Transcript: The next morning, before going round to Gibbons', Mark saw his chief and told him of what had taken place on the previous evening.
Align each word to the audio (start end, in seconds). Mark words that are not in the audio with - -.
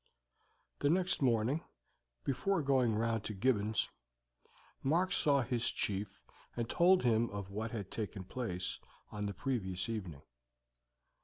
The 0.79 0.89
next 0.89 1.21
morning, 1.21 1.61
before 2.23 2.63
going 2.63 2.95
round 2.95 3.23
to 3.25 3.35
Gibbons', 3.35 3.87
Mark 4.81 5.11
saw 5.11 5.43
his 5.43 5.69
chief 5.69 6.23
and 6.57 6.67
told 6.67 7.03
him 7.03 7.29
of 7.29 7.51
what 7.51 7.69
had 7.69 7.91
taken 7.91 8.23
place 8.23 8.79
on 9.11 9.27
the 9.27 9.33
previous 9.35 9.89
evening. 9.89 10.23